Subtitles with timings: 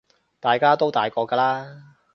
[0.39, 1.81] 大家都大個㗎喇